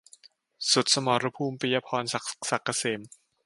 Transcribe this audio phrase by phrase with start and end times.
[0.71, 3.01] สุดสมรภูมิ- ปิยะพร ศักดิ์เกษม